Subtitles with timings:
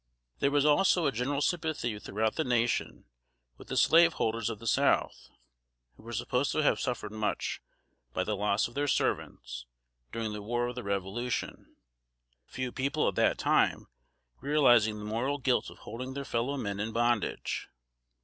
[0.39, 3.05] There was also a general sympathy throughout the nation
[3.59, 5.29] with the slaveholders of the South,
[5.95, 7.61] who were supposed to have suffered much,
[8.11, 9.67] by the loss of their servants,
[10.11, 11.75] during the war of the Revolution;
[12.47, 13.85] few people at that time
[14.39, 17.69] realizing the moral guilt of holding their fellow men in bondage.